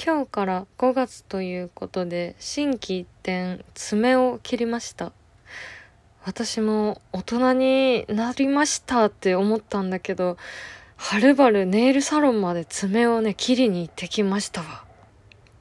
[0.00, 5.12] 今日から5月ということで心機一転爪を切りました。
[6.24, 10.36] 私も大人になりましたって思ったんだけど
[10.96, 14.84] はるばるネイルサロンまで爪をね切りに行ってきましたわ。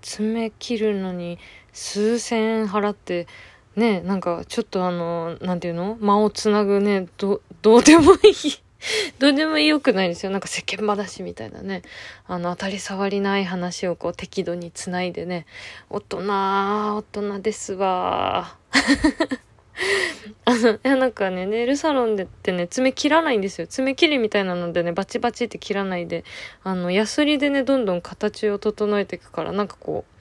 [0.01, 1.39] 爪切るのに
[1.73, 3.27] 数千円払って
[3.75, 5.97] ねなんかちょっとあのなんていうの？
[5.99, 8.66] 間をつなぐねどどうでもいい。
[9.19, 10.31] どうでもよくないですよ。
[10.31, 11.81] なんか世間話みたいなね。
[12.27, 15.45] あの、当たり障りない話をこう適度につないでね。
[15.89, 18.55] 大人、大人ですわ。
[20.45, 23.67] あの、いやなんかね、ネイルサロンでってね、爪切らないんですよ。
[23.67, 26.23] 爪切りみたいなのでね、バチバチって切らないで、
[26.63, 30.13] あの、ヤスリでね、どんどん形を整えていくから、なんかこう、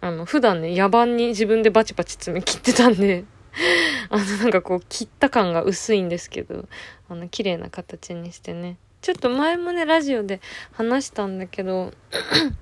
[0.00, 3.24] あの、普段ね、野蛮に自分でバチバチ爪切ってたんで、
[4.10, 6.68] あの、なんかこう、切った感が薄いんですけど、
[7.08, 8.76] あの、綺麗な形にしてね。
[9.00, 10.40] ちょっと前もね、ラジオで
[10.72, 11.92] 話したんだけど、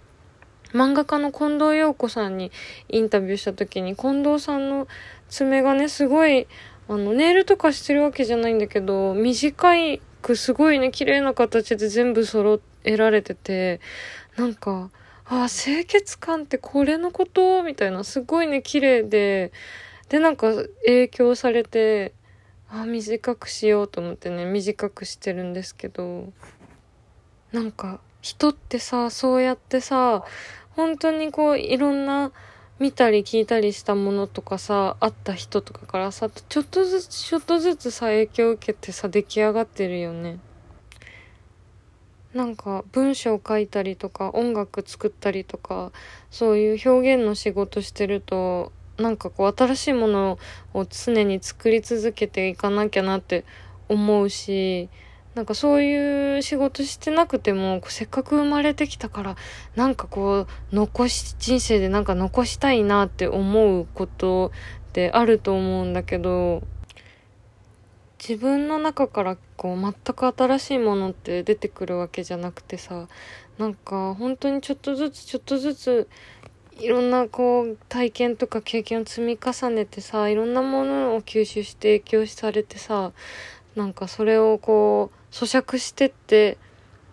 [0.72, 2.50] 漫画家の近藤陽子さんに
[2.88, 4.88] インタビューした時に、近藤さんの
[5.28, 6.46] 爪がね、すごい、
[6.88, 13.80] あの、ネイルとかしてるわけじゃないんだけど、短いくすごいね、綺麗な形で全部揃えられてて、
[14.36, 14.90] なんか、
[15.26, 17.62] ああ、清潔感ってこれのこと？
[17.62, 19.52] みたいな、すごいね、綺麗で、
[20.12, 20.52] で、なんか
[20.84, 22.12] 影響されて、
[22.68, 26.30] あ、短くしようと思ってね、短くしてるんですけど、
[27.50, 30.22] なんか、人ってさ、そうやってさ、
[30.72, 32.30] 本当にこう、いろんな、
[32.78, 40.40] 見たり聞いたりしたものとかさ、会った人とかからさ、ちょっとずつ、ちょっとずつさ、影響を受けてさ、出来上がってるよね。
[42.34, 45.92] なんか文章書いたりとか音楽作ったりとか
[46.30, 50.38] そういう表現の仕事してるとなんかこう新しいもの
[50.72, 53.44] を常に作り続けていかなきゃなって
[53.88, 54.88] 思うし
[55.34, 59.36] なんかそういう仕事してなくてもせっかく生まれてきたから
[59.76, 64.52] なんかこう残し人生でなんか残したいなって思うこと
[64.90, 66.62] ってあると思うんだけど
[68.18, 73.08] 自分の中からこう全く新しいものって出てくるわけじゃなくてさ
[73.58, 76.08] なんか本当にちょっとずつちょっとずつ
[76.78, 83.12] いろんなこう体験とか経験を積み重ねてさいろんなものを吸収して影響されてさ
[83.76, 86.58] なんかそれをこう咀嚼してって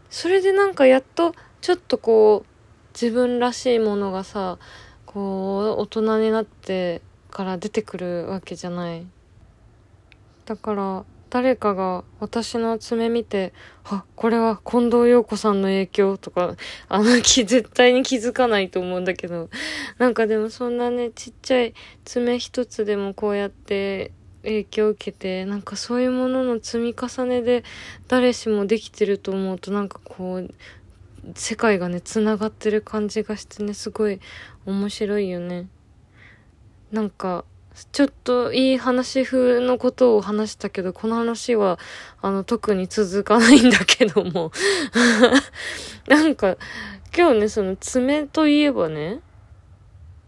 [0.09, 2.50] それでなんかやっとちょっとこう
[2.94, 4.58] 自分らしいものがさ
[5.06, 9.06] こう大人になってから出てくるわけじゃない。
[10.46, 13.53] だから誰かが私の爪見て、
[13.84, 16.56] あ、これは近藤陽子さんの影響とか、
[16.88, 19.50] あの、 絶対に気づかないと思うんだけど、
[20.00, 21.73] なんかでもそんなね、ちっちゃい
[22.06, 24.12] 爪一つでもこうやって
[24.44, 27.63] 影響を受けて、なんかそういうものの積み重ねで
[28.07, 30.53] 誰しもできてると思うと、なんかこう、
[31.35, 34.19] 世界がね、繋がってる感じがしてね、すごい
[34.66, 35.67] 面白いよね。
[36.91, 37.46] なんか、
[37.91, 41.79] ちょっといい話風のことを話したけど、この話は、
[42.22, 44.51] あの、特に続かないんだけども。
[46.07, 46.57] なんか、
[47.16, 49.22] 今日ね、その爪といえばね、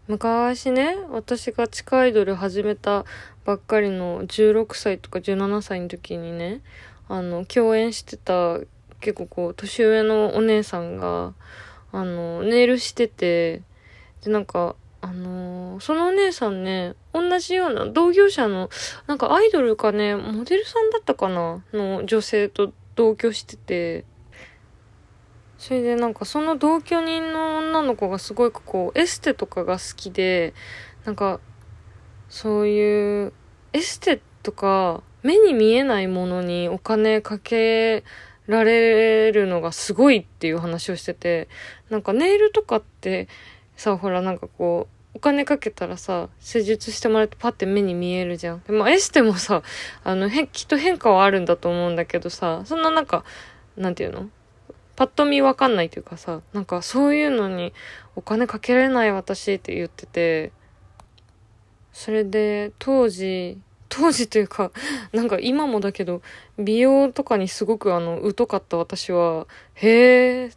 [0.08, 3.04] 昔ね、私が地下アイドル始めた
[3.44, 6.60] ばっかりの16歳とか17歳の時にね、
[7.08, 8.58] あの、共演してた
[9.00, 11.34] 結構こう、年上のお姉さんが、
[11.92, 13.62] あの、ネイルしてて、
[14.24, 18.70] で、なんか、あのー、そのお姉さんね、同じような同業者の、
[19.06, 24.04] なんかアイドルかね、モデルさんだったかなの女性と同居してて、
[25.58, 30.54] それでなんかその同居人の女の子がすごいこう、エステとかが好きで、
[31.04, 31.40] なんか、
[32.28, 33.32] そういう
[33.72, 38.04] エステとか目に見えないものにお金かけ
[38.46, 41.48] られるのがすごいっていう話をしてて、
[41.90, 43.28] なんかネイルとかって
[43.76, 48.62] さ、ほらなんかこう、お金かけたらさ、施術してもらってパッて目に見えるじゃん。
[48.66, 49.62] でもエステもさ、
[50.04, 53.24] あの、へ、きっと変化はあるんだと思うんだけどさ、そんななんか、
[53.76, 54.28] なんていうの？
[54.96, 57.72] パッと見わかんないというかさ、なんかそういうのに
[58.14, 60.52] お金かけられない私って言ってて、
[61.92, 63.58] それで当時、
[63.88, 64.70] 当時というか、
[65.12, 66.22] なんか今もだけど、
[66.58, 70.50] 美容とかにすごくあの、疎かった私は、へえ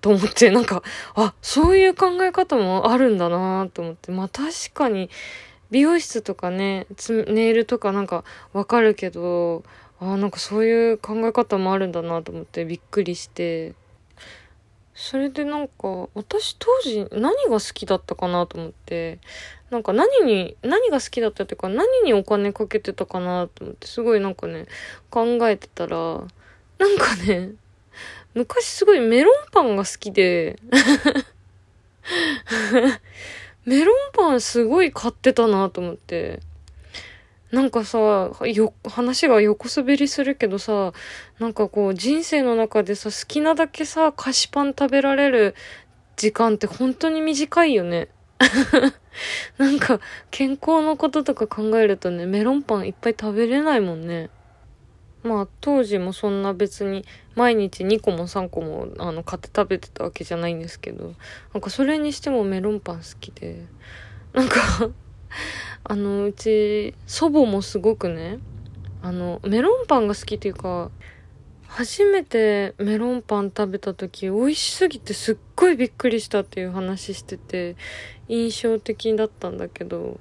[0.00, 0.82] と思って、なんか、
[1.14, 4.12] あ、そういう考え方もあるんだなと思って。
[4.12, 5.10] まあ確かに、
[5.70, 6.86] 美容室とかね、
[7.28, 9.62] ネイルとかなんかわかるけど、
[10.00, 13.74] あなんかそういう考え方もあるんだなと思ってびっくりして。
[14.92, 19.18] それでなんか、私当時何が好きだったかなと思って、
[19.70, 24.66] なんか何に、何が好きだったっていうか何にお金かけてたかなと思って、すごいなんかね、
[25.08, 27.52] 考えてたら、なんかね、
[28.34, 30.58] 昔すごいメロンパンが好きで
[33.64, 36.40] メロンパンすごい買ってたなと思って。
[37.52, 37.98] なんかさ、
[38.46, 40.92] よ、話が横滑りするけどさ、
[41.40, 45.56] なんかこう人生の中でさ、好きなだけさ、菓子パン食べられる
[46.16, 48.08] 時間って本当に短いよね。
[49.58, 50.00] なんか
[50.30, 54.30] 健康のこととか考えるとね、メロンパンいっぱい食べれないもんね。
[55.24, 57.04] まあ当時もそんな別に
[57.40, 61.14] 毎日2個も3個もあの買って食べてたわけじゃないんですけど、
[61.54, 63.64] なんかそれにしてもメロンパン好きで、
[64.34, 64.90] なんか
[65.84, 68.40] あの、うち祖母もすごくね、
[69.00, 70.90] あの、メロンパンが好きっていうか、
[71.66, 77.76] 初めてメロンパン食べた時美味しすぎてすっごいびっくりしたっていう話してて
[78.26, 80.18] 印象的だったんだけど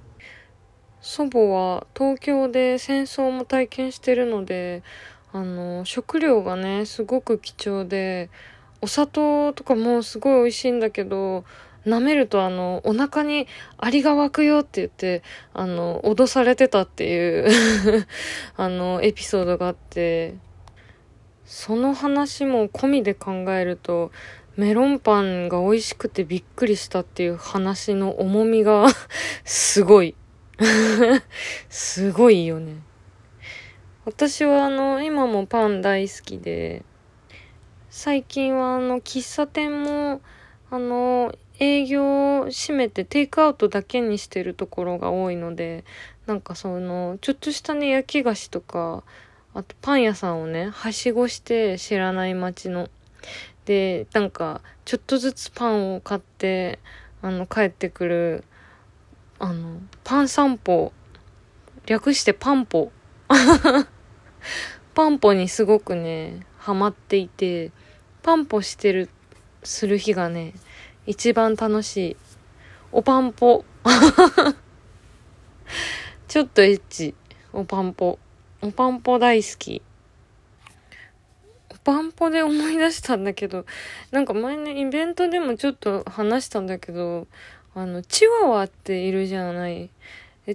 [1.01, 4.83] 祖母は東京で戦争も体験してるので、
[5.31, 8.29] あの、食料がね、すごく貴重で、
[8.81, 11.43] お砂糖とかもすごい美味しいんだけど、
[11.85, 13.47] 舐めるとあの、お腹に
[13.77, 15.21] アリが湧くよって言って、
[15.53, 17.47] あの、脅されてたっていう
[18.57, 20.35] あの、エピソードがあって、
[21.45, 24.11] その話も込みで考えると、
[24.55, 28.87] メロンパンが美味しくてびっくりしたっていう話の重みが
[29.45, 30.15] すごい。
[31.69, 32.88] すごいよね。
[34.09, 36.83] 私はあの、今もパン大好きで、
[37.91, 40.19] 最近はあの、喫茶店も、
[40.71, 45.85] あの、営業を閉めてテイクアウトだけにしてるところが多いので、
[46.25, 49.03] なんかその、ちょっとしたね、焼き菓子とか、
[49.53, 52.89] あとパン屋さんをね、はしごして知らない街の。
[53.65, 56.79] で、なんか、ちょっとずつパンを買って、
[57.21, 58.43] あの、帰ってくる
[59.37, 60.93] あの、パン散歩、
[61.85, 62.91] 略してパンポ。
[64.93, 67.71] パンポにすごくね、ハマっていて、
[68.21, 69.09] パンポしてる、
[69.63, 70.53] する日がね、
[71.05, 72.17] 一番楽しい。
[72.91, 73.65] おパンポ。
[76.27, 77.15] ちょっとエッチ。
[77.53, 78.19] おパンポ。
[78.61, 79.81] おパンポ大好き。
[81.69, 83.65] おパンポで思い出したんだけど、
[84.11, 87.27] なんか前ね、イベントでもちょっと話したんだけど、
[87.73, 89.89] あの、チワワっているじゃない。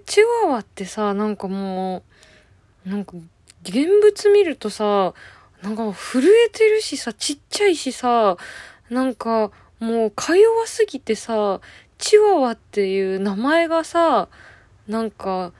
[0.07, 2.03] チワワってさ、なんかも
[2.87, 3.15] う、なんか、
[3.65, 5.15] 現物見るとさ、
[5.63, 8.37] なんか震えてるしさ、ちっちゃいしさ、
[8.91, 9.51] なんか
[9.81, 11.61] もうか弱すぎてさ、
[11.99, 14.29] チワワっていう名前がさ、
[14.87, 15.53] なんか、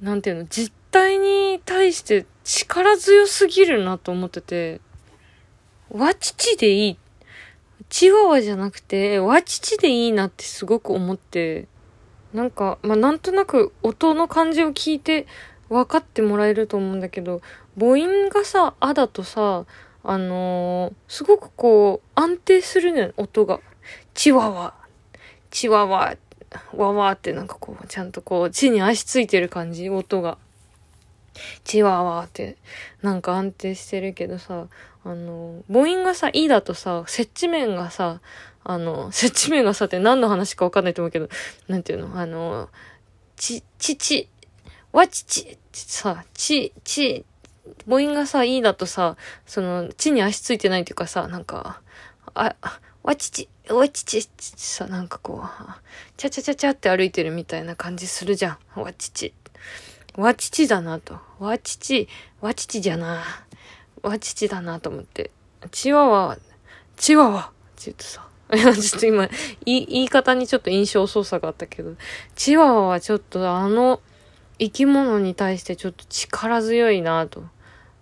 [0.00, 4.80] なんていうの、実態に対して力強すぎるなと思ってて、
[5.90, 6.98] わちちでいい。
[7.90, 11.68] チワワじゃなくて、ワチチでいいなってすごく思って、
[12.32, 15.26] なんか、まあ、なんとなく音の感じを聞いて
[15.70, 17.40] 分かってもらえると思うんだけど、
[17.78, 19.64] 母音がさ、あだとさ、
[20.02, 23.60] あのー、すごくこう、安定するね、音が。
[24.12, 24.74] チワワ、
[25.50, 26.16] チワワ、
[26.74, 30.38] ワワってなんかこう、ちゃんとこう、地に足ついてる感じ、音が。
[31.62, 32.56] チワワって、
[33.02, 34.66] なんか安定してるけどさ、
[35.04, 38.20] あの、母音がさ、いだとさ、接地面がさ、
[38.64, 41.28] あの、接地面がさって何の話かわかんないと思うけど、
[41.68, 42.68] なんていうのあの、
[43.36, 44.28] ち、ちち、
[44.92, 47.24] わちち、さ、ち、ち、
[47.86, 49.16] 母音がさ、いいだとさ、
[49.46, 51.80] その、地に足ついてないっていうかさ、なんか、
[52.34, 52.56] あ、
[53.02, 55.72] わちち、わちち、さ、なんかこう、
[56.16, 58.80] ちゃちゃちゃちゃって歩いてるみたいな感じするじゃん。
[58.80, 59.32] わちち。
[60.16, 61.18] わちちだなと。
[61.38, 62.08] わちち、
[62.40, 63.24] わちちじゃな。
[64.02, 65.30] わちちだなと思って。
[65.70, 66.38] チワワ、
[66.96, 67.44] チワワっ
[67.76, 68.26] て言ってさ。
[68.50, 69.28] ちょっと 今、
[69.64, 71.94] 言い方にちょっと印象操作があったけど、
[72.34, 74.00] チワワはちょっとあの
[74.60, 77.42] 生き物に対してちょっと力強いなと。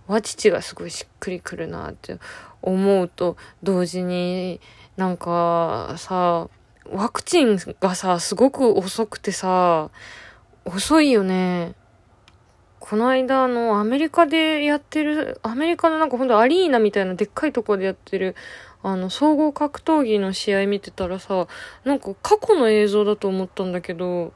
[0.09, 2.19] わちちがすごいしっくりくるなって
[2.62, 4.59] 思うと同時に
[4.97, 6.49] なんかさ、
[6.91, 9.91] ワクチンがさ、すごく遅くてさ、
[10.65, 11.75] 遅いよね。
[12.81, 18.35] この間、あの、アメリカでやってる、アメリカのなんかほんとアリーナみたいなでっかいとこでやってる、
[18.83, 21.47] あの、総合格闘技の試合見てたらさ、
[21.85, 24.33] なんか過去の映像だと思ったんだけど、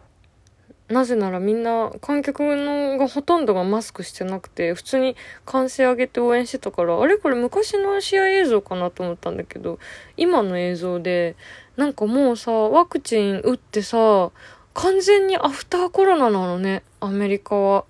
[0.93, 9.79] なぜならみんな観客のがほとんどがマスクしてなくて、普通に歓声上げて応援してたから、あれこれ昔の試合映像かなと思ったんだけど、
[10.19, 11.35] 今の映像で、
[11.77, 14.31] なんかもうさ、ワクチン打ってさ、
[14.75, 17.85] 完全にアフターコロナなのね、アメリカは。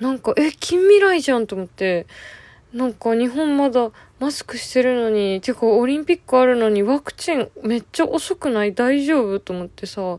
[0.00, 2.06] なんか、え、近未来じゃんと思って、
[2.72, 8.74] なんか日本まだマスクしてるのに、てかオリンピックあるのにワクチンめっちゃ遅くない？
[8.74, 9.40] 大丈夫？
[9.40, 10.18] と思ってさ。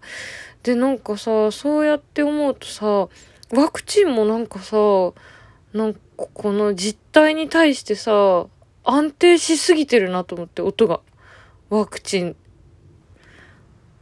[0.63, 3.08] で、なんかさ、そうやって思うとさ、
[3.51, 4.77] ワクチンもなんかさ、
[5.74, 8.48] なんかこの実態に対してさ、
[8.84, 11.00] 安定しすぎてるなと思って、音が。
[11.70, 12.36] ワクチン。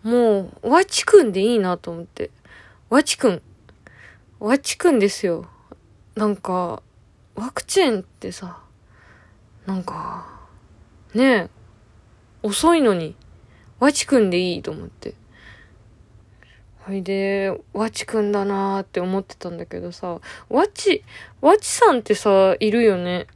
[0.01, 2.31] もう、わちくんでいいなと思って。
[2.89, 3.41] わちくん。
[4.39, 5.45] わちくんですよ。
[6.15, 6.81] なんか、
[7.39, 8.59] ワクチンってさ、
[9.65, 10.27] なんか、
[11.13, 11.49] ねえ、
[12.43, 13.15] 遅いのに、
[13.79, 15.13] わちくんでいいと思って。
[16.79, 20.19] ほいで、わちくんだなーって思ってたんだけどさ、
[20.49, 21.05] わち、
[21.39, 23.27] わちさんってさ、いるよね。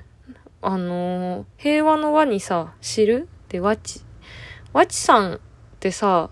[0.61, 3.29] あのー、平和の輪にさ、知る？
[3.47, 4.01] で、わち。
[4.73, 5.39] わちさんっ
[5.79, 6.29] てさ、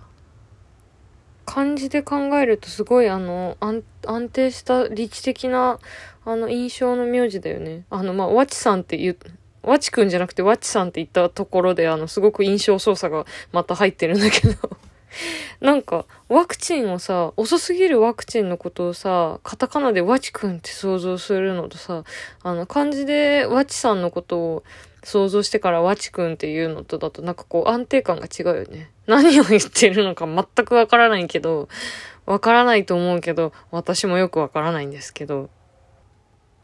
[1.46, 5.80] 漢字で考えるとすごいあの、安定した理知的な、
[6.26, 7.84] あの、印象の名字だよね。
[7.90, 9.18] あの、まあ、わちさんって言う、
[9.64, 14.56] わちくんじゃなくてわちさんって言ったところで、あの、すごく印象操作がまた入ってるんだけど
[15.60, 22.04] なんか、ワクチンをさ、遅すぎるワクチンのことをさ、カタカナでわちくんって想像するのとさ、
[22.44, 24.64] あの、漢字でわちさんのことを
[25.04, 28.92] 想像してからわちくんっていうのとだとなんかこう安定感が違うよね。
[29.08, 31.70] 何を言ってるのか全くわからないけど、
[32.26, 35.50] わからないと思うけど、私もよくわからないんですけど。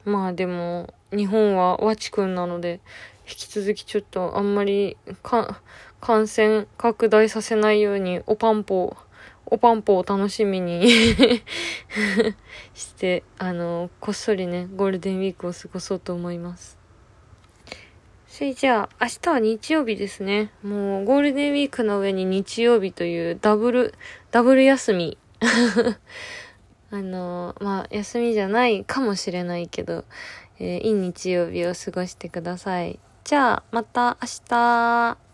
[0.06, 2.80] まあでも、日本はわちくんなので、
[3.28, 5.62] 引き続きちょっとあんまりか
[6.00, 8.96] 感染拡大させないようにおパンポ、
[9.46, 10.88] おパンポを楽しみに
[12.74, 16.78] して、あの、こっそりね、ゴールデンウィークを過ごそうと思います。
[18.38, 20.52] それじゃあ、明日は日曜日ですね。
[20.62, 23.96] もう、ゴールデンウィークの上に日曜日というダブル、
[24.30, 25.18] ダブル休み。
[26.92, 30.06] あの、まあ、休みじゃないかもしれないけど、
[30.60, 33.00] えー、いい日曜日を過ごしてください。
[33.24, 35.27] じゃあ、また明日。